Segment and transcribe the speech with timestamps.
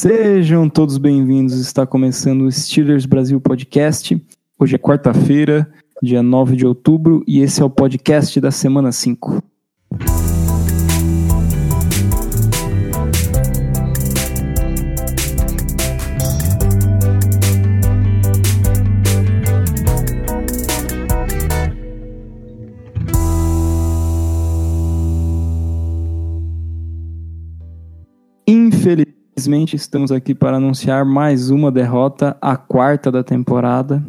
[0.00, 1.58] Sejam todos bem-vindos.
[1.58, 4.16] Está começando o Steelers Brasil Podcast.
[4.56, 5.68] Hoje é quarta-feira,
[6.00, 9.42] dia 9 de outubro, e esse é o podcast da semana 5.
[28.46, 34.04] Infelizmente, estamos aqui para anunciar mais uma derrota, a quarta da temporada.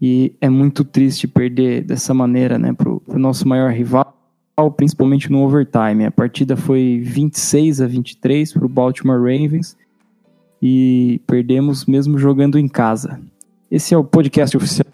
[0.00, 4.14] E é muito triste perder dessa maneira, né, para o nosso maior rival,
[4.76, 6.06] principalmente no overtime.
[6.06, 9.76] A partida foi 26 a 23 para o Baltimore Ravens
[10.62, 13.20] e perdemos mesmo jogando em casa.
[13.70, 14.86] Esse é o podcast oficial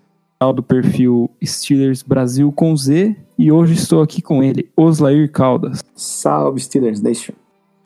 [0.54, 5.84] do perfil Steelers Brasil com Z e hoje estou aqui com ele, Oslair Caldas.
[5.94, 7.34] Salve Steelers Nation.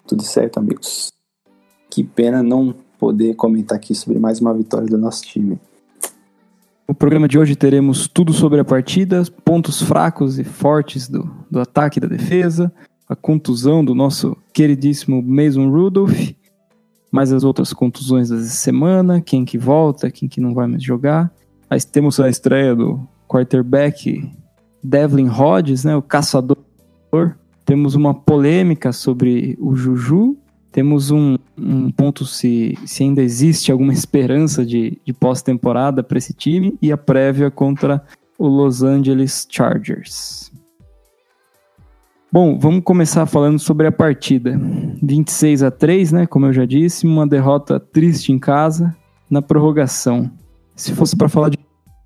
[0.06, 1.16] Tudo certo, amigos?
[1.96, 5.59] Que pena não poder comentar aqui sobre mais uma vitória do nosso time.
[6.87, 11.59] No programa de hoje teremos tudo sobre a partida, pontos fracos e fortes do, do
[11.59, 12.71] ataque e da defesa,
[13.09, 16.32] a contusão do nosso queridíssimo Mason Rudolph,
[17.10, 21.32] mais as outras contusões da semana, quem que volta, quem que não vai mais jogar.
[21.90, 24.30] Temos a estreia do quarterback
[24.84, 26.59] Devlin Hodges, né, o caçador.
[27.65, 30.37] Temos uma polêmica sobre o Juju
[30.77, 36.35] temos um, um ponto se, se ainda existe alguma esperança de, de pós-temporada para esse
[36.35, 38.05] time e a prévia contra
[38.38, 40.52] o Los Angeles Chargers.
[42.30, 44.60] Bom, vamos começar falando sobre a partida.
[45.02, 46.27] 26 a 3, né?
[46.27, 48.95] Como eu já disse, uma derrota triste em casa
[49.30, 50.30] na prorrogação.
[50.74, 51.59] Se fosse para falar de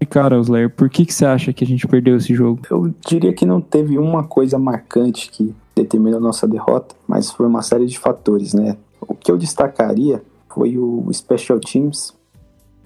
[0.09, 2.61] cara, Osler, por que, que você acha que a gente perdeu esse jogo?
[2.71, 7.63] Eu diria que não teve uma coisa marcante que determinou nossa derrota, mas foi uma
[7.63, 8.77] série de fatores, né?
[9.01, 12.15] O que eu destacaria foi o Special Teams,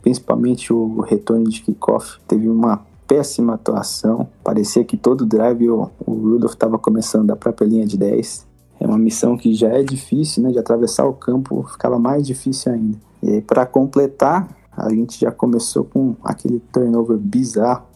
[0.03, 2.19] principalmente o retorno de kickoff.
[2.29, 7.67] Teve uma péssima atuação, parecia que todo drive o, o Rudolph estava começando da própria
[7.67, 8.47] linha de 10.
[8.81, 10.53] É uma missão que já é difícil, né?
[10.53, 12.99] De atravessar o campo ficava mais difícil ainda.
[13.23, 17.87] E para completar, a gente já começou com aquele turnover bizarro,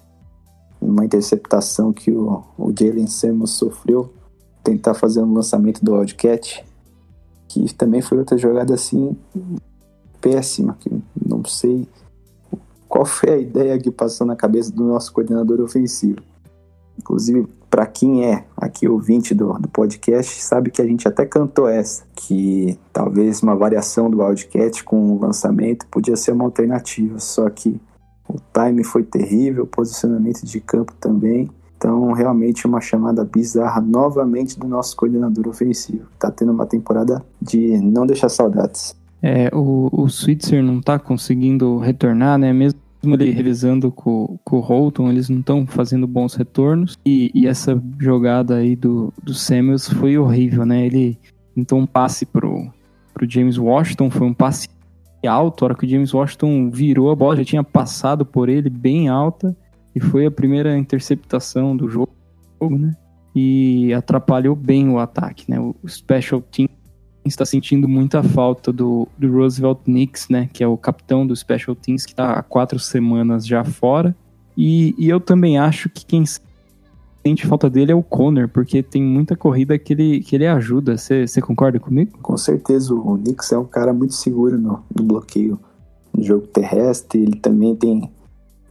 [0.80, 4.12] uma interceptação que o, o Jalen Simmons sofreu
[4.68, 6.62] tentar fazer um lançamento do Wildcat,
[7.48, 9.16] que também foi outra jogada assim
[10.20, 10.90] péssima, que
[11.26, 11.88] não sei
[12.86, 16.20] qual foi a ideia que passou na cabeça do nosso coordenador ofensivo.
[16.98, 21.68] Inclusive, para quem é aqui ouvinte do, do podcast, sabe que a gente até cantou
[21.68, 27.48] essa, que talvez uma variação do Wildcat com o lançamento podia ser uma alternativa, só
[27.48, 27.80] que
[28.28, 31.48] o time foi terrível, o posicionamento de campo também.
[31.78, 36.06] Então, realmente uma chamada bizarra novamente do nosso coordenador ofensivo.
[36.18, 38.96] Tá tendo uma temporada de não deixar saudades.
[39.22, 42.52] É, o, o Switzer não tá conseguindo retornar, né?
[42.52, 46.98] Mesmo ele revisando com, com o Holton, eles não estão fazendo bons retornos.
[47.06, 50.84] E, e, essa jogada aí do, do Samuels foi horrível, né?
[50.84, 51.16] Ele
[51.56, 52.68] então um passe pro,
[53.14, 54.68] pro James Washington, foi um passe
[55.24, 55.64] alto.
[55.64, 59.08] A hora que o James Washington virou a bola, já tinha passado por ele bem
[59.08, 59.56] alta
[59.98, 62.08] e foi a primeira interceptação do jogo,
[62.60, 62.96] né?
[63.34, 65.58] E atrapalhou bem o ataque, né?
[65.58, 66.68] O Special Team
[67.24, 70.48] está sentindo muita falta do, do Roosevelt Nix, né?
[70.52, 74.14] Que é o capitão do Special Teams, que está há quatro semanas já fora.
[74.56, 79.02] E, e eu também acho que quem sente falta dele é o Conner, porque tem
[79.02, 80.96] muita corrida que ele, que ele ajuda.
[80.96, 82.16] Você concorda comigo?
[82.22, 85.58] Com certeza, o Nix é um cara muito seguro no, no bloqueio
[86.16, 87.20] no jogo terrestre.
[87.20, 88.08] Ele também tem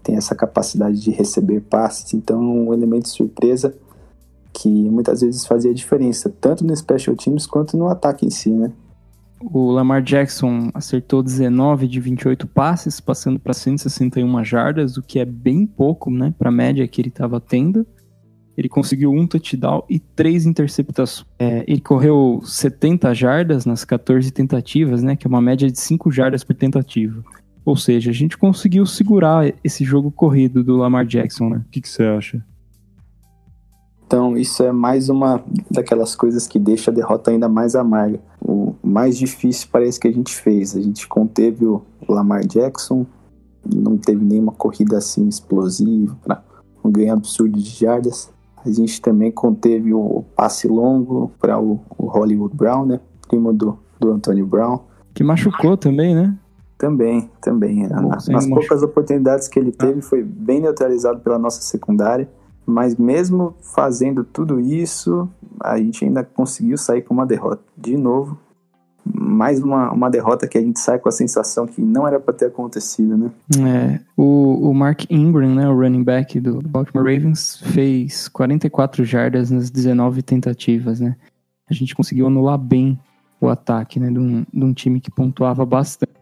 [0.08, 3.76] tem essa capacidade de receber passes, então um elemento de surpresa
[4.54, 8.72] que muitas vezes fazia diferença, tanto no special teams quanto no ataque em si, né?
[9.40, 15.26] O Lamar Jackson acertou 19 de 28 passes, passando para 161 jardas, o que é
[15.26, 17.86] bem pouco, né, para a média que ele estava tendo.
[18.58, 21.28] Ele conseguiu um touchdown e três interceptações.
[21.38, 26.10] É, ele correu 70 jardas nas 14 tentativas, né, que é uma média de 5
[26.10, 27.24] jardas por tentativa.
[27.68, 31.66] Ou seja, a gente conseguiu segurar esse jogo corrido do Lamar Jackson, né?
[31.68, 32.42] O que, você acha?
[34.06, 38.22] Então, isso é mais uma daquelas coisas que deixa a derrota ainda mais amarga.
[38.42, 40.78] O mais difícil parece que a gente fez.
[40.78, 43.06] A gente conteve o Lamar Jackson,
[43.76, 46.42] não teve nenhuma corrida assim explosiva para
[46.82, 48.32] um ganho absurdo de jardas.
[48.64, 53.02] A gente também conteve o passe longo para o, o, Hollywood Brown, né?
[53.28, 54.80] Primo do, do Antonio Brown.
[55.14, 56.34] Que machucou também, né?
[56.78, 57.88] Também, também.
[57.88, 62.30] Bom, Nas poucas oportunidades que ele teve, foi bem neutralizado pela nossa secundária.
[62.66, 65.30] Mas mesmo fazendo tudo isso,
[65.60, 67.64] a gente ainda conseguiu sair com uma derrota.
[67.78, 68.38] De novo,
[69.14, 72.34] mais uma, uma derrota que a gente sai com a sensação que não era para
[72.34, 73.32] ter acontecido, né?
[73.58, 79.50] É, o, o Mark Ingram, né, o running back do Baltimore Ravens, fez 44 jardas
[79.50, 81.16] nas 19 tentativas, né?
[81.70, 83.00] A gente conseguiu anular bem
[83.40, 86.17] o ataque, né, de um, de um time que pontuava bastante,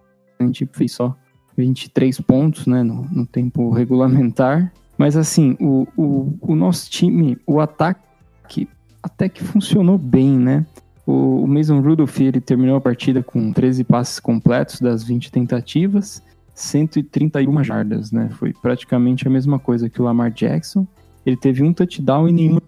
[0.71, 1.15] fez só
[1.57, 4.71] 23 pontos, né, no, no tempo regulamentar.
[4.97, 8.05] Mas assim, o, o, o nosso time, o ataque
[9.05, 10.65] até que funcionou bem, né?
[11.05, 16.23] O, Mason Rudolph ele terminou a partida com 13 passes completos das 20 tentativas,
[16.55, 18.29] 131 jardas, né?
[18.31, 20.87] Foi praticamente a mesma coisa que o Lamar Jackson.
[21.23, 22.61] Ele teve um touchdown e nenhuma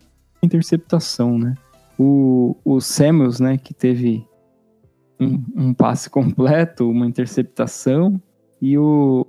[0.43, 1.55] interceptação, né?
[1.97, 4.23] O, o Samuels, né, que teve
[5.19, 8.21] um, um passe completo, uma interceptação,
[8.61, 9.25] e o,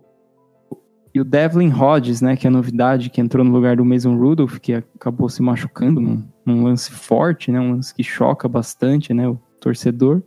[1.14, 4.17] e o Devlin Hodges, né, que é a novidade, que entrou no lugar do Mason
[4.17, 9.12] Rudolph, que acabou se machucando num, num lance forte, né, um lance que choca bastante,
[9.12, 10.23] né, o torcedor.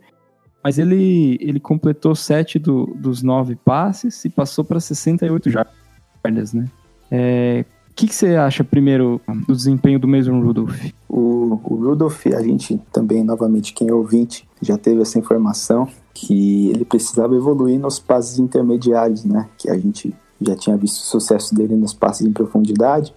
[0.62, 6.66] Mas ele, ele completou sete do, dos nove passes e passou para 68 jardas, né.
[7.10, 10.74] É, o que, que, você acha, primeiro, do desempenho do Mason Rudolph?
[11.06, 16.70] O, o Rudolph, a gente também, novamente, quem é ouvinte, já teve essa informação que
[16.70, 19.46] ele precisava evoluir nos passes intermediários, né?
[19.58, 23.14] Que a gente já tinha visto o sucesso dele nos passes em profundidade,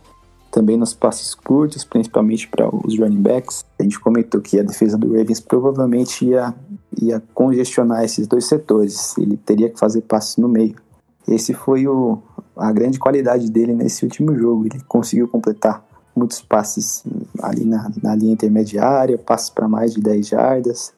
[0.52, 3.64] também nos passes curtos, principalmente para os running backs.
[3.80, 6.54] A gente comentou que a defesa do Ravens provavelmente ia,
[7.02, 10.76] ia congestionar esses dois setores, ele teria que fazer passes no meio.
[11.26, 12.22] Esse foi o,
[12.58, 15.86] a grande qualidade dele nesse último jogo, ele conseguiu completar
[16.16, 17.04] muitos passes
[17.42, 20.94] ali na, na linha intermediária, passes para mais de 10 jardas,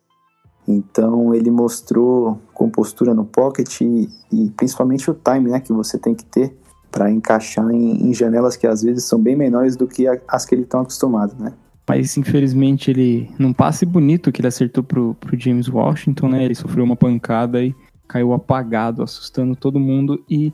[0.68, 6.14] então ele mostrou compostura no pocket e, e principalmente o time né, que você tem
[6.14, 6.56] que ter
[6.92, 10.46] para encaixar em, em, janelas que às vezes são bem menores do que a, as
[10.46, 11.54] que ele está acostumado, né?
[11.88, 16.44] Mas infelizmente ele, num passe bonito que ele acertou pro, pro James Washington, né?
[16.44, 17.74] Ele sofreu uma pancada e
[18.08, 20.52] caiu apagado, assustando todo mundo e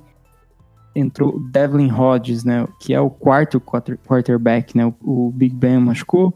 [0.95, 2.67] entrou Devlin Hodges, né?
[2.79, 4.91] Que é o quarto quarterback, né?
[5.01, 6.33] O, Big Ben machucou,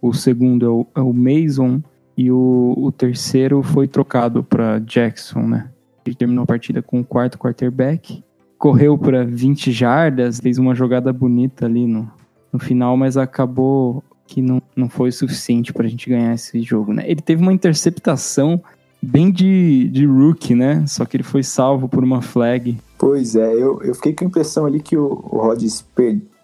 [0.00, 1.82] o segundo é o, é o Mason
[2.16, 5.70] e o, o terceiro foi trocado para Jackson, né?
[6.04, 8.22] Ele terminou a partida com o quarto quarterback.
[8.58, 12.10] Correu para 20 jardas, fez uma jogada bonita ali no,
[12.52, 16.92] no final, mas acabou que não, não foi suficiente para a gente ganhar esse jogo,
[16.92, 17.04] né?
[17.06, 18.62] Ele teve uma interceptação
[19.02, 20.84] bem de, de rookie, né?
[20.86, 22.78] Só que ele foi salvo por uma flag.
[22.98, 25.84] Pois é, eu, eu fiquei com a impressão ali que o, o Rodgers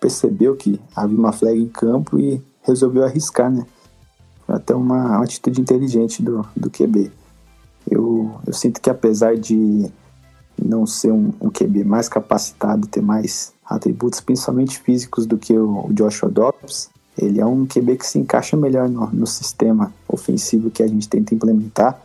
[0.00, 3.66] percebeu que havia uma flag em campo e resolveu arriscar, né?
[4.48, 7.10] até uma, uma atitude inteligente do, do QB.
[7.90, 9.90] Eu, eu sinto que apesar de
[10.62, 15.86] não ser um, um QB mais capacitado, ter mais atributos, principalmente físicos, do que o,
[15.86, 16.88] o Joshua Dobbs,
[17.18, 21.08] ele é um QB que se encaixa melhor no, no sistema ofensivo que a gente
[21.08, 22.00] tenta implementar.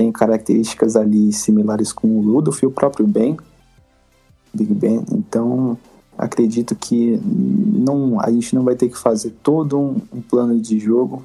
[0.00, 3.36] Tem características ali similares com o Rudolph e o próprio Ben,
[4.50, 5.04] Big Ben.
[5.12, 5.76] Então,
[6.16, 10.78] acredito que não, a gente não vai ter que fazer todo um, um plano de
[10.78, 11.22] jogo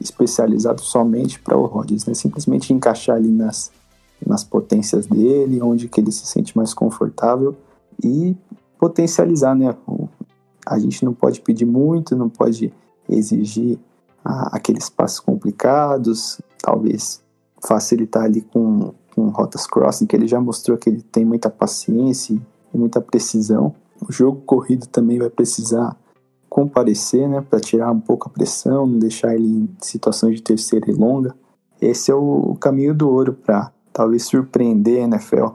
[0.00, 2.14] especializado somente para o Rodgers, né?
[2.14, 3.70] Simplesmente encaixar ali nas,
[4.26, 7.54] nas potências dele, onde que ele se sente mais confortável
[8.02, 8.34] e
[8.78, 9.76] potencializar, né?
[10.64, 12.72] A gente não pode pedir muito, não pode
[13.06, 13.78] exigir
[14.24, 17.22] ah, aqueles passos complicados, talvez
[17.66, 22.40] facilitar ali com, com rotas crossing, que ele já mostrou que ele tem muita paciência
[22.72, 23.74] e muita precisão.
[24.06, 25.96] O jogo corrido também vai precisar
[26.48, 30.88] comparecer, né, para tirar um pouco a pressão, não deixar ele em situações de terceira
[30.88, 31.34] e longa.
[31.80, 35.46] Esse é o caminho do ouro para talvez surpreender a NFL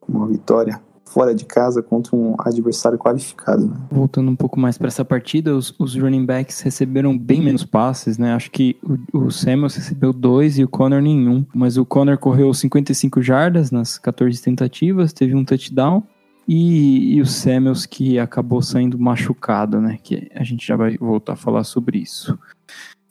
[0.00, 0.80] com uma vitória
[1.12, 3.66] fora de casa contra um adversário qualificado.
[3.66, 3.76] Né?
[3.90, 8.16] Voltando um pouco mais para essa partida, os, os, running backs receberam bem menos passes,
[8.16, 8.32] né?
[8.32, 8.76] Acho que
[9.12, 13.70] o, o Samuels recebeu dois e o Connor nenhum, mas o Connor correu 55 jardas
[13.70, 16.02] nas 14 tentativas, teve um touchdown
[16.46, 19.98] e, e o Samuels que acabou saindo machucado, né?
[20.02, 22.38] Que a gente já vai voltar a falar sobre isso.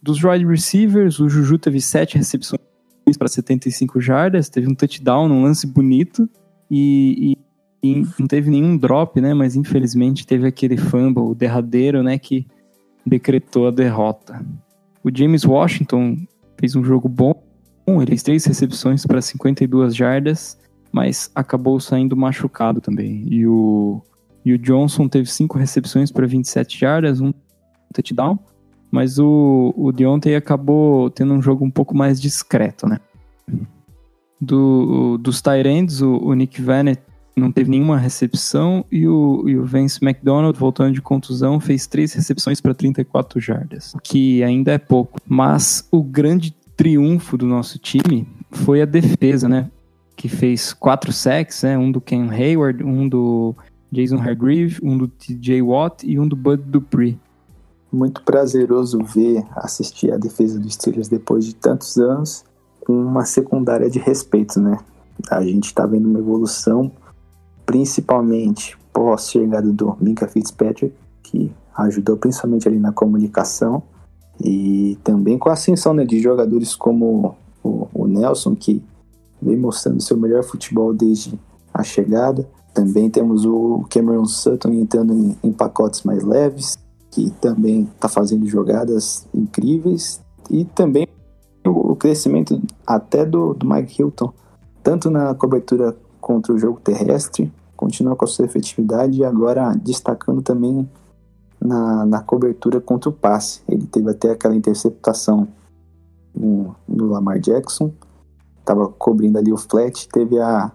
[0.02, 2.62] Dos wide receivers, o Juju teve sete recepções
[3.18, 6.30] para 75 jardas, teve um touchdown num lance bonito
[6.70, 7.38] e, e,
[7.82, 9.34] e, não teve nenhum drop, né?
[9.34, 12.18] Mas infelizmente teve aquele fumble, derradeiro, né?
[12.18, 12.46] Que
[13.06, 14.46] decretou a derrota.
[15.04, 16.18] O James Washington
[16.58, 17.42] fez um jogo bom,
[17.88, 20.60] ele fez três recepções para 52 jardas
[20.92, 23.26] mas acabou saindo machucado também.
[23.30, 24.02] E o,
[24.44, 27.34] e o Johnson teve cinco recepções para 27 jardas, um
[27.94, 28.40] touchdown,
[28.92, 33.00] mas o, o Deontay acabou tendo um jogo um pouco mais discreto, né?
[34.42, 37.02] Do, dos Tyrands, o, o Nick Vanett
[37.40, 42.14] não teve nenhuma recepção e o, e o Vance McDonald, voltando de contusão, fez três
[42.14, 45.20] recepções para 34 jardas, que ainda é pouco.
[45.28, 49.70] Mas o grande triunfo do nosso time foi a defesa, né?
[50.16, 51.78] Que fez quatro sacks, né?
[51.78, 53.56] Um do Ken Hayward, um do
[53.92, 57.20] Jason Hargreave, um do TJ Watt e um do Bud Dupree.
[57.92, 62.46] Muito prazeroso ver, assistir a defesa dos Steelers depois de tantos anos
[62.86, 64.78] com uma secundária de respeito, né?
[65.30, 66.92] A gente está vendo uma evolução,
[67.70, 73.84] principalmente pós-chegada do Minka Fitzpatrick, que ajudou principalmente ali na comunicação,
[74.44, 78.84] e também com a ascensão né, de jogadores como o, o Nelson, que
[79.40, 81.40] vem mostrando seu melhor futebol desde
[81.72, 82.50] a chegada.
[82.74, 86.76] Também temos o Cameron Sutton entrando em, em pacotes mais leves,
[87.12, 90.20] que também está fazendo jogadas incríveis.
[90.50, 91.08] E também
[91.64, 94.34] o, o crescimento até do, do Mike Hilton,
[94.82, 100.42] tanto na cobertura contra o jogo terrestre, continua com a sua efetividade e agora destacando
[100.42, 100.86] também
[101.62, 103.62] na, na cobertura contra o passe.
[103.70, 105.48] Ele teve até aquela interceptação
[106.36, 107.94] no, Lamar Jackson,
[108.60, 110.74] estava cobrindo ali o flat, teve a,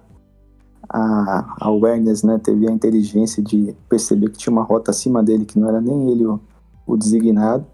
[0.89, 5.45] a, a awareness, né, teve a inteligência de perceber que tinha uma rota acima dele,
[5.45, 6.41] que não era nem ele o,
[6.87, 7.67] o designado,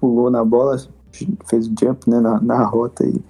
[0.00, 0.78] pulou na bola,
[1.46, 3.22] fez o jump né, na, na rota e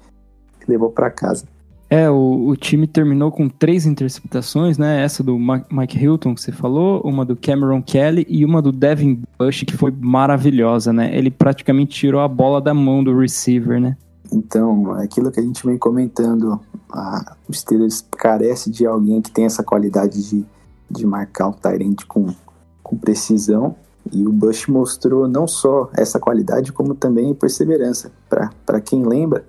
[0.66, 1.45] levou para casa.
[1.92, 5.04] É, o, o, time terminou com três interceptações, né?
[5.04, 9.22] Essa do Mike Hilton que você falou, uma do Cameron Kelly e uma do Devin
[9.38, 11.14] Bush, que foi maravilhosa, né?
[11.14, 13.94] Ele praticamente tirou a bola da mão do receiver, né?
[14.32, 16.58] Então, aquilo que a gente vem comentando,
[16.90, 20.46] a, o Steelers carece de alguém que tem essa qualidade de,
[20.90, 22.28] de marcar o Tyrant com,
[22.82, 23.76] com precisão.
[24.11, 28.11] E o Bush mostrou não só essa qualidade, como também perseverança.
[28.64, 29.44] Para quem lembra,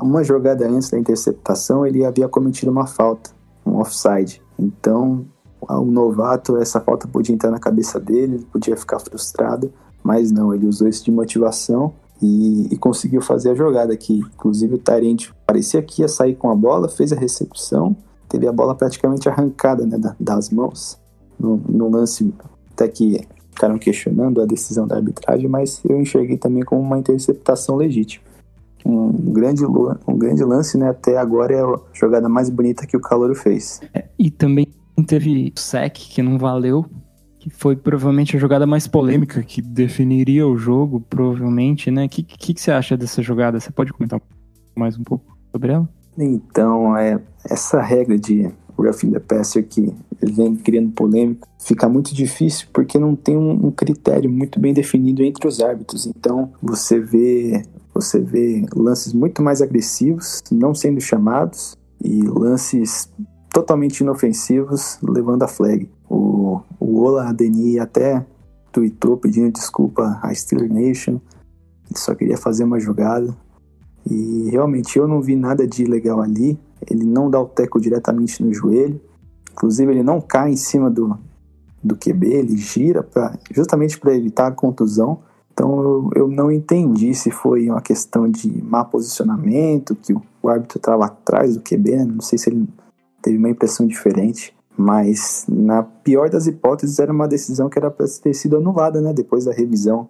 [0.00, 3.30] uma jogada antes da interceptação, ele havia cometido uma falta,
[3.66, 4.42] um offside.
[4.58, 5.26] Então,
[5.60, 10.54] o novato, essa falta podia entrar na cabeça dele, ele podia ficar frustrado, mas não,
[10.54, 14.20] ele usou isso de motivação e, e conseguiu fazer a jogada aqui.
[14.34, 17.96] Inclusive, o Tarente parecia que ia sair com a bola, fez a recepção,
[18.28, 20.98] teve a bola praticamente arrancada né, das mãos
[21.38, 22.32] no, no lance,
[22.72, 27.74] até que ficaram questionando a decisão da arbitragem, mas eu enxerguei também como uma interceptação
[27.74, 28.27] legítima
[28.84, 30.88] um grande, um grande lance, né?
[30.88, 33.80] Até agora é a jogada mais bonita que o Calouro fez.
[33.94, 34.66] É, e também
[35.06, 36.84] teve o sec que não valeu,
[37.38, 42.06] que foi provavelmente a jogada mais polêmica que definiria o jogo, provavelmente, né?
[42.06, 43.60] O que, que, que, você acha dessa jogada?
[43.60, 44.20] Você pode comentar
[44.76, 45.88] mais um pouco sobre ela?
[46.16, 52.68] Então, é, essa regra de roughing the passer que vem criando polêmica, fica muito difícil
[52.72, 56.06] porque não tem um, um critério muito bem definido entre os árbitros.
[56.06, 57.62] Então, você vê
[58.00, 63.10] você vê lances muito mais agressivos não sendo chamados e lances
[63.52, 65.90] totalmente inofensivos levando a flag.
[66.08, 68.24] O, o Ola Adeni até
[68.70, 71.20] tweetou pedindo desculpa à Steeler Nation,
[71.90, 73.36] ele só queria fazer uma jogada.
[74.08, 76.58] E realmente eu não vi nada de ilegal ali.
[76.88, 79.00] Ele não dá o teco diretamente no joelho.
[79.52, 81.18] Inclusive ele não cai em cima do,
[81.82, 85.20] do QB, ele gira pra, justamente para evitar a contusão.
[85.58, 90.78] Então eu, eu não entendi se foi uma questão de má posicionamento, que o, árbitro
[90.78, 92.04] estava atrás do QB, né?
[92.04, 92.68] não sei se ele
[93.20, 98.06] teve uma impressão diferente, mas na pior das hipóteses era uma decisão que era para
[98.22, 100.08] ter sido anulada, né, depois da revisão.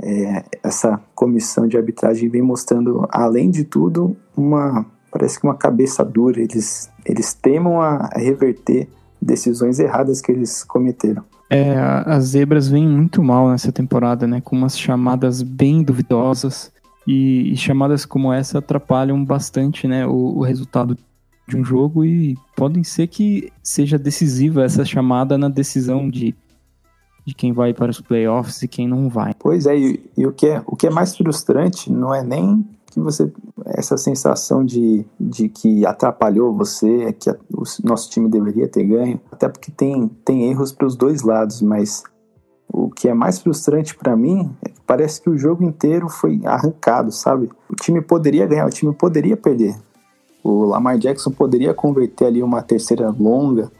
[0.00, 6.02] É, essa comissão de arbitragem vem mostrando, além de tudo, uma parece que uma cabeça
[6.02, 6.40] dura.
[6.40, 8.88] Eles eles temam a reverter
[9.20, 11.22] decisões erradas que eles cometeram.
[11.48, 14.40] É, as zebras vêm muito mal nessa temporada, né?
[14.40, 16.72] Com umas chamadas bem duvidosas.
[17.06, 20.06] E, e chamadas como essa atrapalham bastante, né?
[20.06, 20.98] O, o, resultado
[21.46, 26.34] de um jogo e podem ser que seja decisiva essa chamada na decisão de,
[27.24, 29.32] de quem vai para os playoffs e quem não vai.
[29.38, 32.66] Pois é, e, e o, que é, o que é mais frustrante não é nem
[32.96, 33.30] que você
[33.66, 39.20] essa sensação de, de que atrapalhou você, que a, o nosso time deveria ter ganho,
[39.30, 42.02] até porque tem, tem erros para os dois lados, mas
[42.72, 46.40] o que é mais frustrante para mim é que parece que o jogo inteiro foi
[46.46, 47.50] arrancado, sabe?
[47.70, 49.76] O time poderia ganhar, o time poderia perder.
[50.42, 53.70] O Lamar Jackson poderia converter ali uma terceira longa,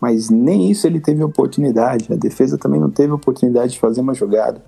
[0.00, 2.12] mas nem isso ele teve oportunidade.
[2.12, 4.62] A defesa também não teve oportunidade de fazer uma jogada.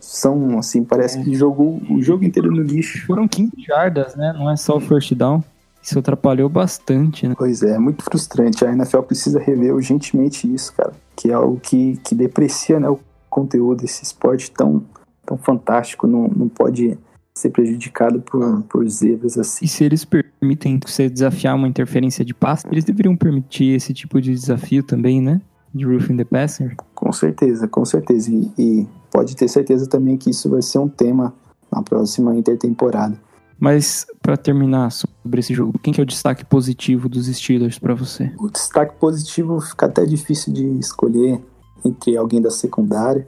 [0.00, 1.22] São, assim, parece é.
[1.22, 3.06] que jogou o jogo inteiro no lixo.
[3.06, 4.32] Foram 15 jardas, né?
[4.32, 5.42] Não é só o first down.
[5.82, 7.34] Isso atrapalhou bastante, né?
[7.38, 8.64] Pois é, é muito frustrante.
[8.64, 10.92] A NFL precisa rever urgentemente isso, cara.
[11.14, 12.98] Que é algo que, que deprecia né, o
[13.30, 14.82] conteúdo desse esporte tão,
[15.24, 16.08] tão fantástico.
[16.08, 16.98] Não, não pode
[17.36, 19.64] ser prejudicado por, por zebras assim.
[19.64, 24.20] E se eles permitem você desafiar uma interferência de passe, eles deveriam permitir esse tipo
[24.20, 25.40] de desafio também, né?
[25.72, 26.74] De roofing the passer?
[26.94, 28.30] Com certeza, com certeza.
[28.32, 31.34] E, e pode ter certeza também que isso vai ser um tema
[31.70, 33.18] na próxima intertemporada.
[33.58, 37.94] Mas para terminar sobre esse jogo, quem que é o destaque positivo dos Steelers para
[37.94, 38.32] você?
[38.38, 41.42] O destaque positivo fica até difícil de escolher
[41.84, 43.26] entre alguém da secundária,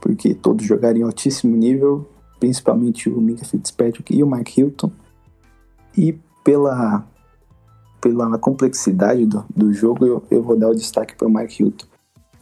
[0.00, 2.08] porque todos jogaram em altíssimo nível,
[2.40, 4.90] principalmente o Mika Fitzpatrick e o Mike Hilton.
[5.96, 7.06] E pela
[8.00, 11.86] pela complexidade do, do jogo, eu, eu vou dar o destaque para o Mike Hilton.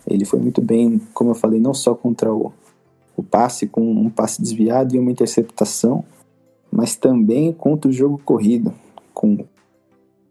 [0.07, 2.53] Ele foi muito bem, como eu falei, não só contra o,
[3.17, 6.05] o passe, com um passe desviado e uma interceptação,
[6.71, 8.73] mas também contra o jogo corrido,
[9.13, 9.45] com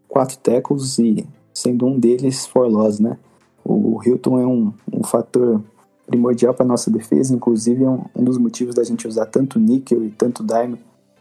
[0.08, 3.16] quatro tackles e sendo um deles for loss, né?
[3.64, 5.62] O Hilton é um, um fator
[6.06, 10.04] primordial para nossa defesa, inclusive é um, um, dos motivos da gente usar tanto níquel
[10.04, 10.78] e tanto dime,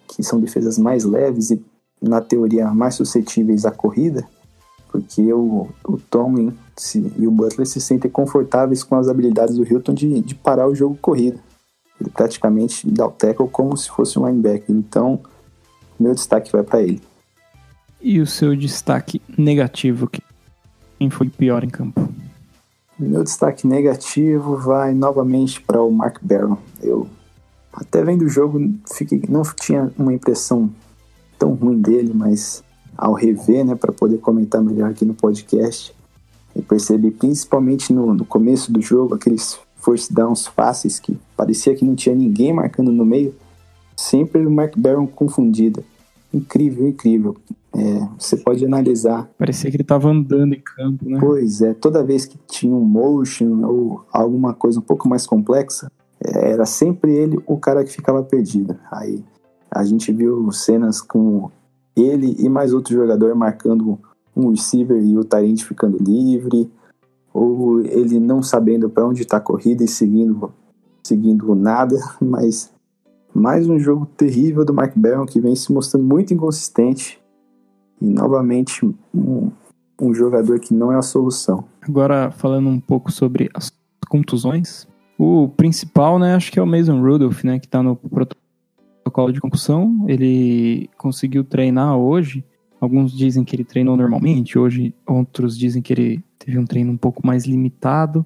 [0.07, 1.63] que são defesas mais leves e,
[2.01, 4.27] na teoria, mais suscetíveis à corrida,
[4.91, 9.63] porque o, o Tomlin se, e o Butler se sentem confortáveis com as habilidades do
[9.63, 11.39] Hilton de, de parar o jogo corrido.
[11.99, 14.75] Ele praticamente dá o tackle como se fosse um linebacker.
[14.75, 15.19] Então,
[15.99, 16.99] meu destaque vai para ele.
[18.01, 20.09] E o seu destaque negativo?
[20.97, 22.09] Quem foi pior em campo?
[22.97, 26.57] Meu destaque negativo vai novamente para o Mark Barron.
[26.81, 27.07] Eu,
[27.71, 28.59] até vendo o jogo,
[28.91, 30.71] fiquei, não tinha uma impressão
[31.37, 32.63] tão ruim dele, mas
[32.97, 35.93] ao rever, né, para poder comentar melhor aqui no podcast,
[36.55, 41.83] eu percebi principalmente no, no começo do jogo aqueles force downs fáceis que parecia que
[41.83, 43.33] não tinha ninguém marcando no meio,
[43.97, 45.83] sempre o Mark Barron confundido.
[46.33, 47.35] Incrível, incrível.
[47.73, 49.29] É, você pode analisar.
[49.37, 51.19] Parecia que ele estava andando em campo, né?
[51.19, 55.91] Pois é, toda vez que tinha um motion ou alguma coisa um pouco mais complexa,
[56.23, 58.77] é, era sempre ele o cara que ficava perdido.
[58.91, 59.23] Aí
[59.69, 61.49] a gente viu cenas com
[61.95, 63.99] ele e mais outro jogador marcando
[64.35, 66.69] um receiver e o Tyrant ficando livre
[67.33, 70.51] ou ele não sabendo para onde está a corrida e seguindo,
[71.03, 72.71] seguindo nada, mas
[73.33, 77.19] mais um jogo terrível do Mark Barron que vem se mostrando muito inconsistente
[78.01, 79.51] e novamente um,
[80.01, 81.63] um jogador que não é a solução.
[81.81, 83.71] Agora falando um pouco sobre as
[84.09, 89.31] contusões, o principal, né, acho que é o Mason Rudolph, né, que está no protocolo
[89.31, 90.05] de concussão.
[90.07, 92.43] Ele conseguiu treinar hoje.
[92.81, 96.97] Alguns dizem que ele treinou normalmente, hoje outros dizem que ele teve um treino um
[96.97, 98.25] pouco mais limitado,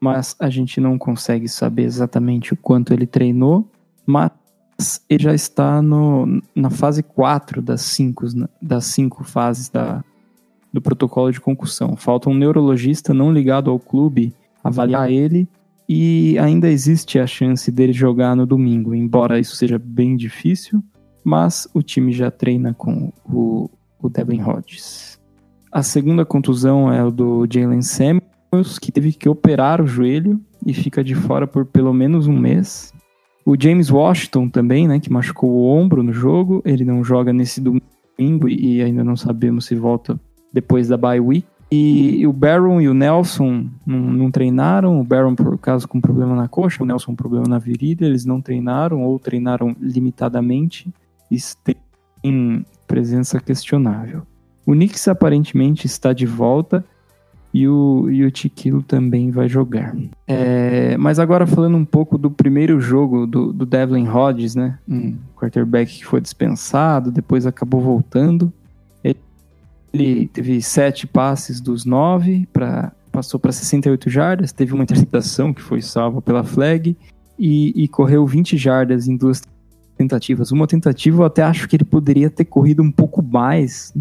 [0.00, 3.68] mas a gente não consegue saber exatamente o quanto ele treinou,
[4.06, 4.30] mas
[5.08, 8.26] ele já está no, na fase 4 das 5
[8.62, 10.04] das cinco fases da,
[10.72, 11.96] do protocolo de concussão.
[11.96, 14.32] Falta um neurologista não ligado ao clube
[14.62, 15.48] avaliar ele
[15.88, 20.80] e ainda existe a chance dele jogar no domingo, embora isso seja bem difícil,
[21.24, 25.18] mas o time já treina com o, o Devin Hodges.
[25.72, 30.74] A segunda contusão é o do Jalen Samuels, que teve que operar o joelho e
[30.74, 32.92] fica de fora por pelo menos um mês.
[33.44, 37.60] O James Washington também, né, que machucou o ombro no jogo, ele não joga nesse
[37.60, 40.20] domingo e ainda não sabemos se volta
[40.52, 41.46] depois da bye week.
[41.72, 46.34] E o Baron e o Nelson não, não, treinaram, o Baron por causa com problema
[46.34, 50.92] na coxa, o Nelson problema na virilha, eles não treinaram ou treinaram limitadamente.
[51.30, 54.22] Isso tem presença questionável.
[54.66, 56.84] O Knicks aparentemente está de volta
[57.52, 59.96] e o, e o Tiquilo também vai jogar.
[60.26, 64.78] É, mas agora falando um pouco do primeiro jogo do, do Devlin Hodges, né?
[64.88, 68.52] Um quarterback que foi dispensado, depois acabou voltando.
[69.02, 69.18] Ele,
[69.92, 75.62] ele teve sete passes dos nove, pra, passou para 68 jardas, teve uma interceptação que
[75.62, 76.96] foi salva pela flag
[77.38, 79.42] e, e correu 20 jardas em duas
[80.00, 80.50] tentativas.
[80.50, 83.92] Uma tentativa eu até acho que ele poderia ter corrido um pouco mais.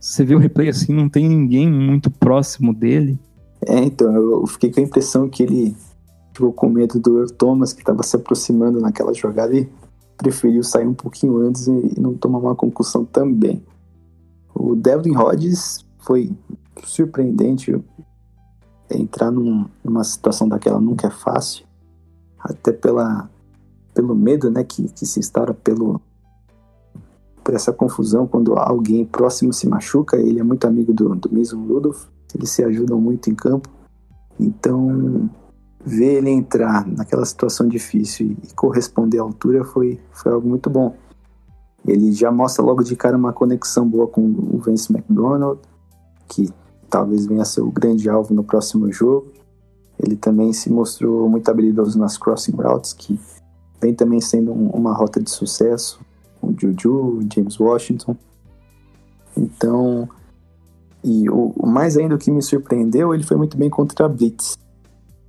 [0.00, 3.16] Você vê o replay assim, não tem ninguém muito próximo dele.
[3.64, 5.76] É, então, eu fiquei com a impressão que ele
[6.32, 9.68] ficou com medo do Earl Thomas, que estava se aproximando naquela jogada e
[10.16, 13.62] preferiu sair um pouquinho antes e não tomar uma concussão também.
[14.52, 16.32] O Devlin Hodges foi
[16.82, 17.80] surpreendente.
[18.90, 21.64] Entrar num, numa situação daquela nunca é fácil,
[22.38, 23.30] até pela,
[23.94, 26.00] pelo medo né, que, que se instaura pelo,
[27.42, 30.16] por essa confusão quando alguém próximo se machuca.
[30.16, 33.68] Ele é muito amigo do, do Mason Rudolph, eles se ajudam muito em campo.
[34.38, 35.30] Então,
[35.84, 40.68] ver ele entrar naquela situação difícil e, e corresponder à altura foi, foi algo muito
[40.68, 40.96] bom.
[41.86, 45.60] Ele já mostra logo de cara uma conexão boa com o Vince McDonald,
[46.26, 46.50] que
[46.88, 49.30] talvez venha a ser o grande alvo no próximo jogo.
[49.98, 53.20] Ele também se mostrou muito habilidoso nas crossing routes, que
[53.84, 56.00] vem também sendo um, uma rota de sucesso
[56.44, 58.16] o Juju, James Washington.
[59.36, 60.08] Então,
[61.02, 64.08] e o, o, mais ainda o que me surpreendeu, ele foi muito bem contra a
[64.08, 64.56] Blitz.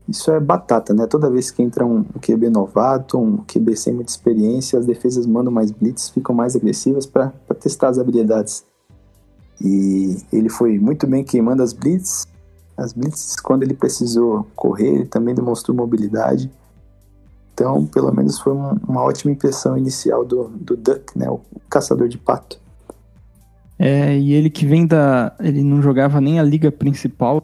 [0.07, 1.07] isso é batata, né?
[1.07, 5.51] Toda vez que entra um QB novato, um QB sem muita experiência, as defesas mandam
[5.51, 8.63] mais blitz, ficam mais agressivas para testar as habilidades.
[9.59, 12.27] E ele foi muito bem queimando as blitz.
[12.77, 16.51] As blitz, quando ele precisou correr, ele também demonstrou mobilidade.
[17.55, 21.29] Então, pelo menos foi uma, ótima impressão inicial do, do Duck, né?
[21.29, 21.39] O
[21.69, 22.59] caçador de pato.
[23.79, 25.33] É, e ele que vem da.
[25.39, 27.41] Ele não jogava nem a liga principal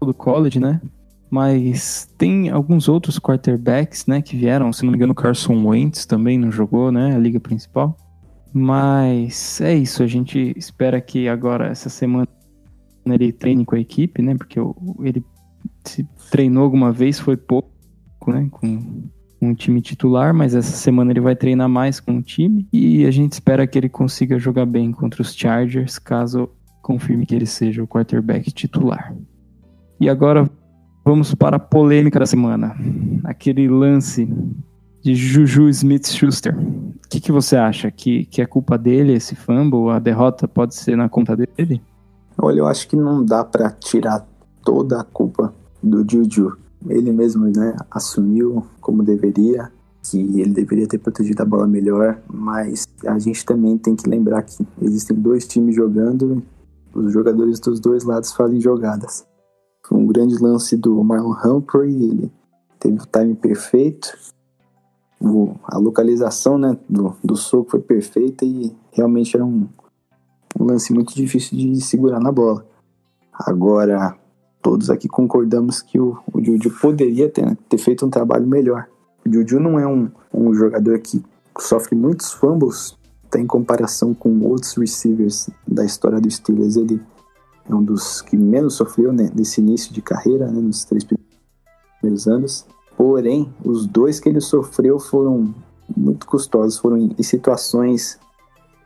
[0.00, 0.80] do college, né?
[1.28, 4.72] Mas tem alguns outros quarterbacks, né, que vieram.
[4.72, 7.96] Se não me engano, Carson Wentz também não jogou, né, a liga principal.
[8.52, 12.28] Mas é isso, a gente espera que agora, essa semana,
[13.04, 14.60] ele treine com a equipe, né, porque
[15.02, 15.24] ele
[15.84, 17.68] se treinou alguma vez, foi pouco,
[18.28, 19.08] né, com
[19.44, 23.10] um time titular, mas essa semana ele vai treinar mais com o time e a
[23.10, 26.48] gente espera que ele consiga jogar bem contra os Chargers, caso
[26.82, 29.14] confirme que ele seja o quarterback titular.
[30.00, 30.50] E agora
[31.06, 32.74] Vamos para a polêmica da semana.
[33.24, 34.26] Aquele lance
[35.02, 36.56] de Juju Smith-Schuster.
[36.56, 37.90] O que, que você acha?
[37.90, 39.90] Que, que é culpa dele esse fumble?
[39.90, 41.82] A derrota pode ser na conta dele?
[42.38, 44.26] Olha, eu acho que não dá para tirar
[44.64, 45.52] toda a culpa
[45.82, 46.56] do Juju.
[46.88, 49.70] Ele mesmo né, assumiu como deveria,
[50.02, 54.42] que ele deveria ter protegido a bola melhor, mas a gente também tem que lembrar
[54.42, 56.42] que existem dois times jogando,
[56.94, 59.26] os jogadores dos dois lados fazem jogadas.
[59.86, 62.32] Foi um grande lance do Marlon Humphrey, ele
[62.78, 64.16] teve o time perfeito,
[65.20, 69.66] o, a localização né, do, do soco foi perfeita e realmente era um,
[70.58, 72.66] um lance muito difícil de segurar na bola.
[73.32, 74.16] Agora,
[74.64, 78.88] todos aqui concordamos que o, o Juju poderia ter, né, ter feito um trabalho melhor.
[79.24, 81.22] O Juju não é um, um jogador que
[81.58, 82.96] sofre muitos fumbles
[83.30, 86.76] tá, em comparação com outros receivers da história do Steelers.
[86.76, 86.98] Ele
[87.68, 91.04] é um dos que menos sofreu né, nesse início de carreira, né, nos três
[92.00, 92.66] primeiros anos.
[92.96, 95.54] Porém, os dois que ele sofreu foram
[95.94, 98.18] muito custosos, foram em, situações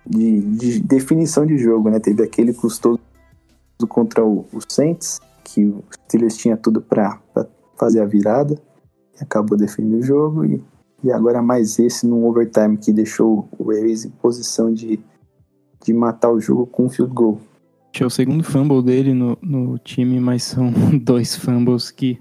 [0.05, 2.01] de, de, definição de jogo, né?
[2.01, 2.99] Teve aquele custoso
[3.89, 5.21] contra o, o Saints,
[5.53, 7.21] que o Steelers tinha tudo para
[7.77, 8.61] fazer a virada,
[9.21, 10.63] acabou defendendo o jogo, e,
[11.03, 15.01] e agora mais esse no overtime que deixou o Ravens em posição de,
[15.85, 17.41] de matar o jogo com um field goal.
[18.01, 22.19] É o segundo fumble dele no, no time, mas são dois fumbles que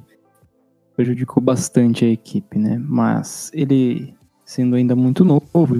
[0.95, 2.81] prejudicou bastante a equipe, né?
[2.83, 5.79] Mas ele, sendo ainda muito novo,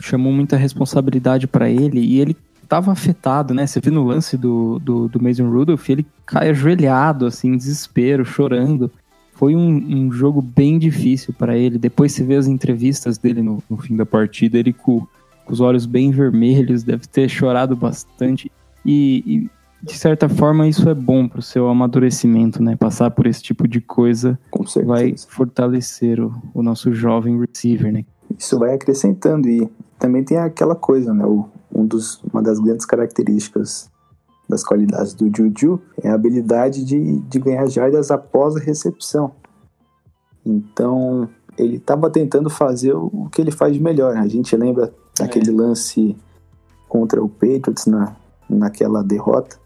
[0.00, 3.66] chamou muita responsabilidade para ele e ele estava afetado, né?
[3.66, 8.24] Você viu no lance do, do, do Mason Rudolph, ele cai ajoelhado, assim, em desespero,
[8.24, 8.90] chorando.
[9.32, 11.78] Foi um, um jogo bem difícil para ele.
[11.78, 15.06] Depois você vê as entrevistas dele no, no fim da partida, ele com,
[15.44, 18.50] com os olhos bem vermelhos, deve ter chorado bastante.
[18.84, 19.50] E, e
[19.82, 22.76] de certa forma isso é bom para o seu amadurecimento, né?
[22.76, 24.38] Passar por esse tipo de coisa
[24.84, 28.04] vai fortalecer o, o, nosso jovem receiver, né?
[28.36, 31.24] Isso vai acrescentando e também tem aquela coisa, né?
[31.24, 33.90] O, um dos, uma das grandes características
[34.48, 39.32] das qualidades do Juju é a habilidade de, de ganhar jardas após a recepção.
[40.44, 44.14] Então, ele estava tentando fazer o que ele faz de melhor.
[44.14, 44.20] Né?
[44.20, 45.54] A gente lembra daquele é.
[45.54, 46.16] lance
[46.88, 48.16] contra o Patriots na,
[48.48, 49.58] naquela derrota,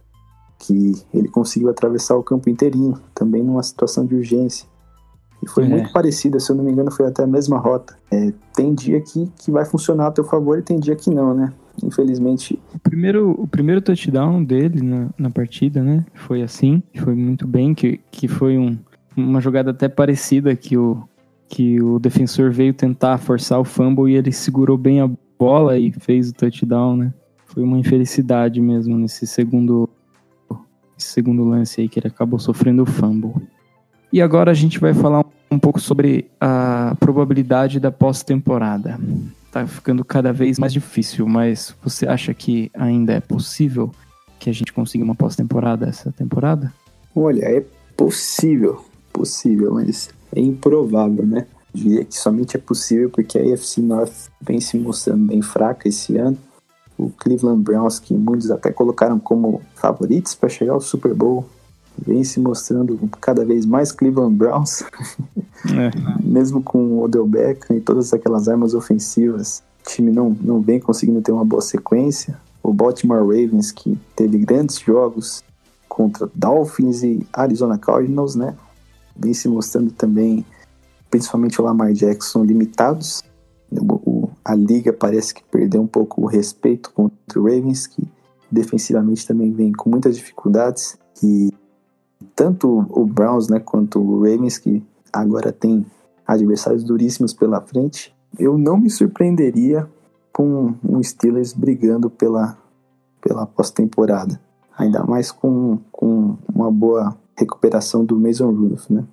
[0.59, 4.67] que ele conseguiu atravessar o campo inteirinho, também numa situação de urgência.
[5.43, 5.69] E foi é.
[5.69, 7.97] muito parecida, se eu não me engano, foi até a mesma rota.
[8.11, 11.35] É, tem dia que, que vai funcionar a teu favor e tem dia que não,
[11.35, 11.53] né?
[11.83, 12.59] Infelizmente.
[12.75, 16.05] O primeiro, o primeiro touchdown dele na, na partida, né?
[16.15, 18.79] Foi assim, foi muito bem, que, que foi um,
[19.17, 21.03] uma jogada até parecida que o,
[21.49, 25.91] que o defensor veio tentar forçar o fumble e ele segurou bem a bola e
[25.93, 27.15] fez o touchdown, né?
[27.53, 29.89] foi uma infelicidade mesmo nesse segundo,
[30.97, 33.35] segundo lance aí que ele acabou sofrendo o fumble.
[34.13, 38.99] E agora a gente vai falar um pouco sobre a probabilidade da pós-temporada.
[39.51, 43.91] Tá ficando cada vez mais difícil, mas você acha que ainda é possível
[44.39, 46.73] que a gente consiga uma pós-temporada essa temporada?
[47.15, 47.65] Olha, é
[47.97, 51.47] possível, possível, mas é improvável, né?
[51.75, 55.89] Eu diria que somente é possível porque a AFC North vem se mostrando bem fraca
[55.89, 56.39] esse ano
[57.01, 61.49] o Cleveland Browns, que muitos até colocaram como favoritos para chegar ao Super Bowl,
[62.07, 65.91] vem se mostrando cada vez mais Cleveland Browns, é.
[66.23, 70.81] mesmo com o Odell Beckham e todas aquelas armas ofensivas, o time não, não vem
[70.81, 72.39] conseguindo ter uma boa sequência.
[72.63, 75.43] O Baltimore Ravens, que teve grandes jogos
[75.89, 78.55] contra Dolphins e Arizona Cardinals, né?
[79.17, 80.45] Vem se mostrando também,
[81.11, 83.23] principalmente o Lamar Jackson, limitados.
[83.73, 88.07] O, a liga parece que perdeu um pouco o respeito contra o Ravens, que
[88.51, 91.51] defensivamente também vem com muitas dificuldades e
[92.41, 95.85] tanto o Browns, né, quanto o Ravens, que agora tem
[96.27, 99.87] adversários duríssimos pela frente, eu não me surpreenderia
[100.33, 102.57] com um Steelers brigando pela,
[103.21, 104.41] pela pós-temporada.
[104.79, 109.05] Ainda mais com, com uma boa recuperação do Mason Rudolph, né?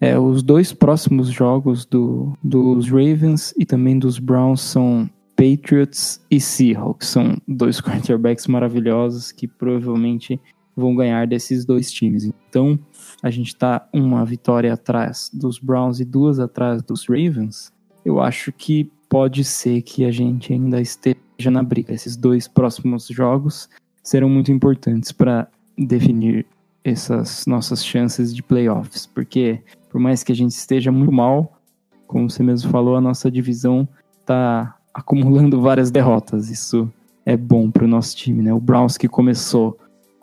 [0.00, 6.40] É, os dois próximos jogos do, dos Ravens e também dos Browns são Patriots e
[6.40, 7.08] Seahawks.
[7.08, 10.40] São dois quarterbacks maravilhosos que provavelmente
[10.76, 12.24] vão ganhar desses dois times.
[12.24, 12.78] Então,
[13.22, 17.72] a gente está uma vitória atrás dos Browns e duas atrás dos Ravens.
[18.04, 21.94] Eu acho que pode ser que a gente ainda esteja na briga.
[21.94, 23.68] Esses dois próximos jogos
[24.02, 26.46] serão muito importantes para definir
[26.84, 29.60] essas nossas chances de playoffs, porque
[29.90, 31.58] por mais que a gente esteja muito mal,
[32.06, 33.88] como você mesmo falou, a nossa divisão
[34.20, 36.48] está acumulando várias derrotas.
[36.48, 36.90] Isso
[37.24, 38.54] é bom para o nosso time, né?
[38.54, 39.76] O Browns que começou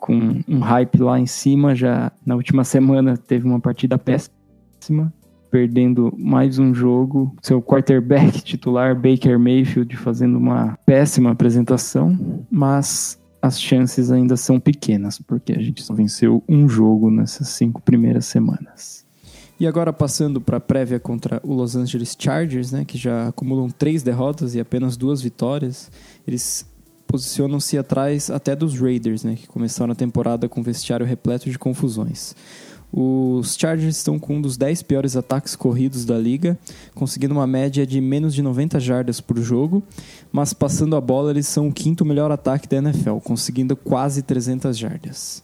[0.04, 5.10] com um hype lá em cima, já na última semana teve uma partida péssima,
[5.50, 7.34] perdendo mais um jogo.
[7.40, 15.18] Seu quarterback titular, Baker Mayfield, fazendo uma péssima apresentação, mas as chances ainda são pequenas,
[15.18, 19.06] porque a gente só venceu um jogo nessas cinco primeiras semanas.
[19.58, 23.70] E agora passando para a prévia contra o Los Angeles Chargers, né, que já acumulam
[23.70, 25.90] três derrotas e apenas duas vitórias,
[26.26, 26.66] eles
[27.06, 32.34] posicionam-se atrás até dos Raiders, né, que começaram a temporada com vestiário repleto de confusões.
[32.96, 36.56] Os Chargers estão com um dos 10 piores ataques corridos da liga,
[36.94, 39.82] conseguindo uma média de menos de 90 jardas por jogo,
[40.30, 44.78] mas passando a bola eles são o quinto melhor ataque da NFL, conseguindo quase 300
[44.78, 45.42] jardas.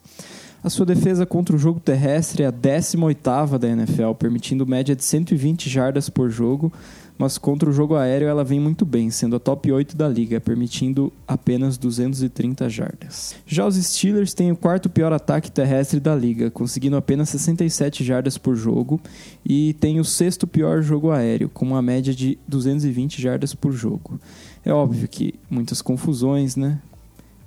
[0.63, 5.03] A sua defesa contra o jogo terrestre é a 18ª da NFL, permitindo média de
[5.03, 6.73] 120 jardas por jogo,
[7.21, 10.41] mas contra o jogo aéreo ela vem muito bem, sendo a top 8 da liga,
[10.41, 13.37] permitindo apenas 230 jardas.
[13.45, 18.39] Já os Steelers têm o quarto pior ataque terrestre da liga, conseguindo apenas 67 jardas
[18.39, 18.99] por jogo,
[19.45, 24.19] e tem o sexto pior jogo aéreo, com uma média de 220 jardas por jogo.
[24.65, 26.81] É óbvio que muitas confusões, né?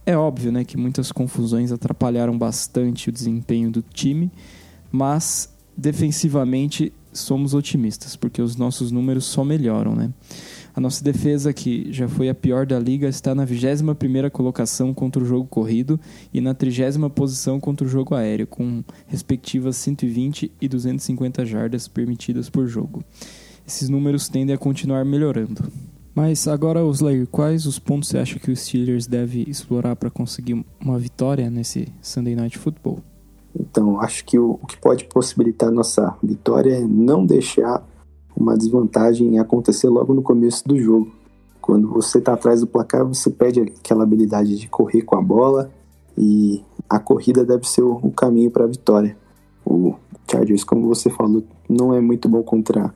[0.06, 4.32] É óbvio, né, que muitas confusões atrapalharam bastante o desempenho do time,
[4.92, 10.12] mas defensivamente somos otimistas, porque os nossos números só melhoram, né?
[10.76, 15.22] A nossa defesa, que já foi a pior da liga, está na 21ª colocação contra
[15.22, 16.00] o jogo corrido
[16.34, 22.50] e na 30 posição contra o jogo aéreo, com respectivas 120 e 250 jardas permitidas
[22.50, 23.04] por jogo.
[23.68, 25.64] Esses números tendem a continuar melhorando.
[26.16, 30.64] Mas agora, Slayer, quais os pontos você acha que o Steelers deve explorar para conseguir
[30.80, 33.13] uma vitória nesse Sunday Night Football?
[33.60, 37.88] Então, acho que o, o que pode possibilitar nossa vitória é não deixar
[38.36, 41.12] uma desvantagem acontecer logo no começo do jogo.
[41.62, 45.72] Quando você está atrás do placar, você perde aquela habilidade de correr com a bola
[46.18, 49.18] e a corrida deve ser o, o caminho para a vitória.
[49.66, 49.96] O
[50.30, 52.94] Chargers, como você falou, não é muito bom contra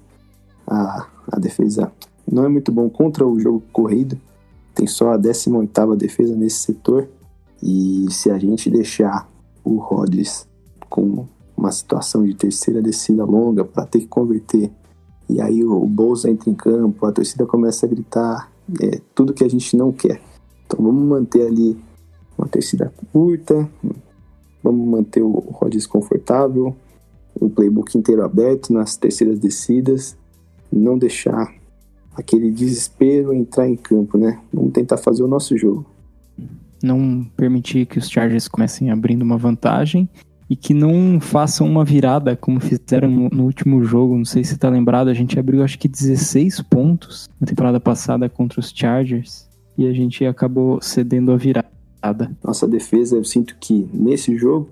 [0.65, 1.91] a, a defesa,
[2.29, 4.19] não é muito bom contra o jogo corrido.
[4.75, 7.07] Tem só a 18ª defesa nesse setor
[7.63, 9.27] e se a gente deixar
[9.67, 10.47] o Rodgers
[10.89, 14.71] com uma situação de terceira descida longa para ter que converter.
[15.29, 18.51] E aí o, Bolsa entra em campo, a torcida começa a gritar,
[18.81, 20.21] é tudo que a gente não quer.
[20.65, 21.77] Então vamos manter ali
[22.37, 23.69] uma torcida curta,
[24.63, 26.75] vamos manter o Rodgers confortável,
[27.39, 30.15] o playbook inteiro aberto nas terceiras descidas,
[30.71, 31.53] não deixar
[32.15, 34.41] aquele desespero entrar em campo, né?
[34.53, 35.85] Vamos tentar fazer o nosso jogo
[36.83, 40.09] não permitir que os Chargers comecem abrindo uma vantagem
[40.49, 44.17] e que não façam uma virada como fizeram no, no, último jogo.
[44.17, 48.29] Não sei se tá lembrado, a gente abriu acho que 16 pontos na temporada passada
[48.29, 51.67] contra os Chargers e a gente acabou cedendo a virada.
[52.43, 54.69] Nossa defesa, eu sinto que nesse jogo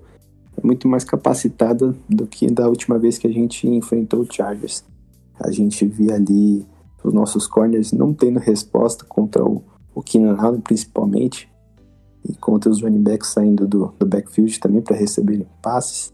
[0.56, 4.82] é muito mais capacitada do que da última vez que a gente enfrentou o Chargers.
[5.38, 6.64] A gente via ali
[7.04, 9.62] os nossos corners não tendo resposta contra o,
[9.94, 11.48] o Keenan Allen, principalmente
[12.28, 16.12] e contra os running backs saindo do, do backfield também para receberem passes.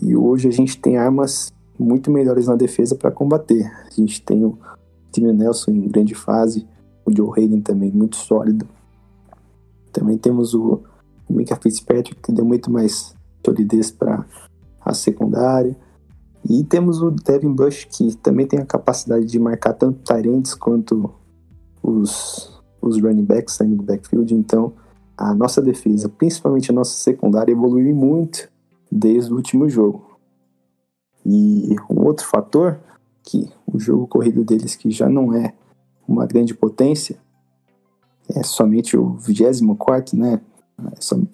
[0.00, 3.64] E hoje a gente tem armas muito melhores na defesa para combater.
[3.86, 4.58] A gente tem o
[5.12, 6.66] Tim Nelson em grande fase,
[7.04, 8.66] o Joe Hayden também muito sólido.
[9.92, 10.82] Também temos o,
[11.28, 14.24] o Mika Fitzpatrick que deu muito mais solidez para
[14.80, 15.76] a secundária.
[16.48, 21.10] E temos o Devin Bush que também tem a capacidade de marcar tanto Tyrants quanto
[21.82, 24.34] os, os running backs saindo do backfield.
[24.34, 24.72] Então
[25.16, 28.48] a nossa defesa, principalmente a nossa secundária, evoluiu muito
[28.90, 30.18] desde o último jogo.
[31.24, 32.78] E um outro fator,
[33.22, 35.54] que o jogo corrido deles, que já não é
[36.06, 37.16] uma grande potência,
[38.28, 40.40] é somente o 24, né?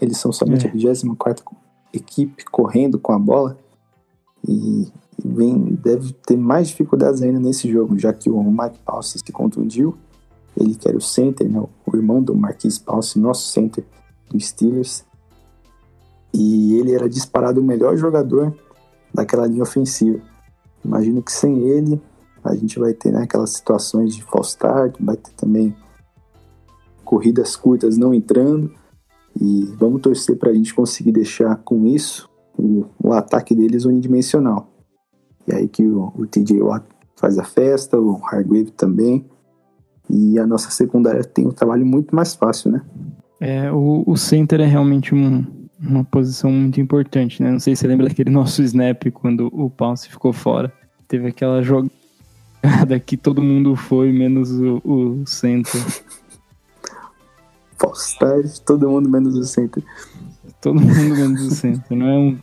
[0.00, 0.68] Eles são somente é.
[0.68, 1.44] a 24
[1.92, 3.58] equipe correndo com a bola.
[4.46, 4.88] e
[5.24, 9.96] vem, deve ter mais dificuldades ainda nesse jogo, já que o Mike Paulson se contundiu.
[10.56, 13.84] Ele que era o center, né, o irmão do Marquis Paulson, nosso center
[14.28, 15.04] do Steelers.
[16.32, 18.54] E ele era disparado o melhor jogador
[19.12, 20.20] daquela linha ofensiva.
[20.84, 22.00] Imagino que sem ele
[22.42, 25.74] a gente vai ter né, aquelas situações de false start, vai ter também
[27.04, 28.72] corridas curtas não entrando.
[29.40, 34.68] E vamos torcer para a gente conseguir deixar com isso o, o, ataque deles unidimensional.
[35.46, 36.84] E aí que o, o TJ Watt
[37.16, 39.29] faz a festa, o Hargrave também.
[40.10, 42.82] E a nossa secundária tem um trabalho muito mais fácil, né?
[43.40, 45.44] É, o, o center é realmente um,
[45.80, 47.50] uma posição muito importante, né?
[47.50, 50.72] Não sei se você lembra daquele nosso snap quando o Pounce ficou fora.
[51.08, 51.90] Teve aquela jogada
[53.04, 55.80] que todo mundo foi, menos o, o center.
[57.78, 58.18] False
[58.64, 59.82] todo mundo menos o center.
[60.60, 62.38] Todo mundo menos o center, não é um...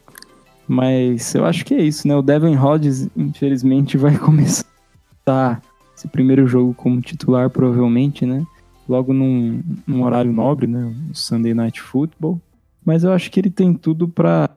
[0.68, 2.16] Mas eu acho que é isso, né?
[2.16, 5.62] O Devin Rodgers, infelizmente, vai começar
[5.98, 8.46] esse primeiro jogo como titular, provavelmente, né?
[8.88, 10.96] Logo num, num horário nobre, né?
[11.12, 12.40] Sunday Night Football.
[12.86, 14.50] Mas eu acho que ele tem tudo para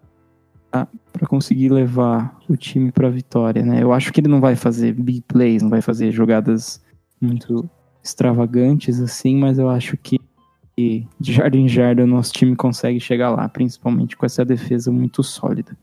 [1.13, 3.83] para conseguir levar o time para vitória, né?
[3.83, 6.81] Eu acho que ele não vai fazer big plays, não vai fazer jogadas
[7.21, 7.69] muito
[8.05, 10.21] extravagantes assim, mas eu acho que
[10.77, 15.23] de jardim em jardim o nosso time consegue chegar lá, principalmente com essa defesa muito
[15.25, 15.77] sólida.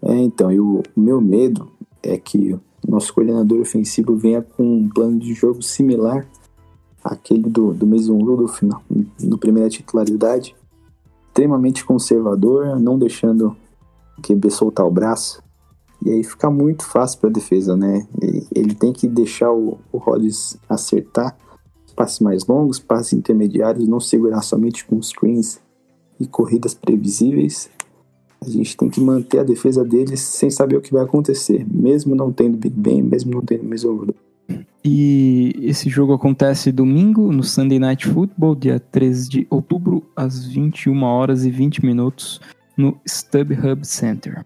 [0.00, 2.56] É, então, e o meu medo é que
[2.90, 6.26] nosso coordenador ofensivo venha com um plano de jogo similar
[7.02, 8.80] àquele do, do Mason Rudolph no,
[9.20, 10.54] no primeira titularidade,
[11.28, 13.56] extremamente conservador, não deixando
[14.18, 15.42] o QB soltar o braço.
[16.04, 18.06] E aí fica muito fácil para a defesa, né?
[18.54, 21.36] Ele tem que deixar o, o Rodgers acertar
[21.94, 25.60] passes mais longos, passes intermediários, não segurar somente com screens
[26.18, 27.70] e corridas previsíveis.
[28.46, 32.14] A gente tem que manter a defesa deles sem saber o que vai acontecer, mesmo
[32.14, 34.14] não tendo Big Ben, mesmo não tendo Mesouro.
[34.84, 41.02] E esse jogo acontece domingo no Sunday Night Football, dia 13 de outubro, às 21
[41.02, 42.38] horas e 20 minutos,
[42.76, 44.44] no StubHub Center.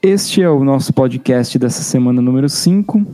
[0.00, 3.04] Este é o nosso podcast dessa semana número 5.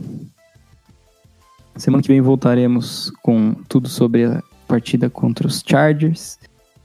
[1.75, 6.37] Semana que vem voltaremos com tudo sobre a partida contra os Chargers.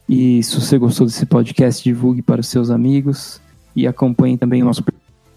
[0.09, 3.41] E se você gostou desse podcast, divulgue para os seus amigos
[3.75, 4.85] e acompanhe também o nosso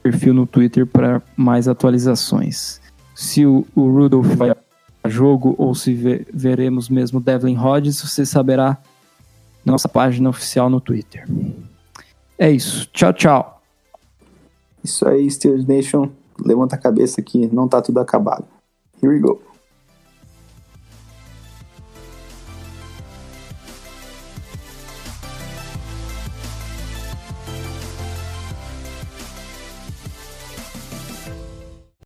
[0.04, 2.82] perfil no Twitter para mais atualizações
[3.18, 8.24] se o, o Rudolph vai a jogo ou se ve, veremos mesmo Devlin Hodges, você
[8.24, 8.78] saberá
[9.66, 11.28] na nossa página oficial no Twitter.
[12.38, 12.88] É isso.
[12.94, 13.62] Tchau, tchau.
[14.84, 16.12] Isso aí, Steelers Nation.
[16.46, 18.46] Levanta a cabeça que não tá tudo acabado.
[19.02, 19.42] Here we go.